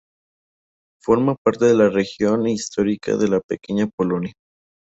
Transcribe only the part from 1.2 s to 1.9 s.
parte de la